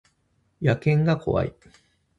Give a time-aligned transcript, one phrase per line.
[0.63, 1.53] 野犬が怖い